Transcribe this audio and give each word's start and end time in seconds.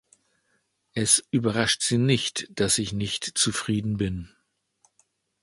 Es 0.95 1.23
überrascht 1.29 1.83
Sie 1.83 1.99
nicht, 1.99 2.47
dass 2.59 2.79
ich 2.79 2.91
nicht 2.91 3.37
zufrieden 3.37 3.97
bin. 3.97 4.31